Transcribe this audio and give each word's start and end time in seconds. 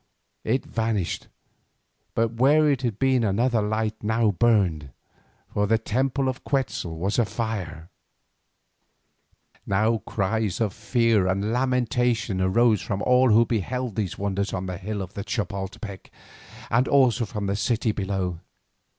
It 0.43 0.65
vanished, 0.65 1.27
but 2.15 2.33
where 2.33 2.67
it 2.67 2.81
had 2.81 2.97
been 2.97 3.23
another 3.23 3.61
light 3.61 3.93
now 4.01 4.31
burned, 4.31 4.89
for 5.47 5.67
the 5.67 5.77
temple 5.77 6.27
of 6.27 6.43
Quetzal 6.43 6.97
was 6.97 7.19
afire. 7.19 7.87
Now 9.67 9.99
cries 9.99 10.59
of 10.59 10.73
fear 10.73 11.27
and 11.27 11.53
lamentation 11.53 12.41
arose 12.41 12.81
from 12.81 13.03
all 13.03 13.29
who 13.29 13.45
beheld 13.45 13.95
these 13.95 14.17
wonders 14.17 14.53
on 14.53 14.65
the 14.65 14.79
hill 14.79 15.03
of 15.03 15.13
Chapoltepec 15.13 16.09
and 16.71 16.87
also 16.87 17.23
from 17.23 17.45
the 17.45 17.55
city 17.55 17.91
below. 17.91 18.39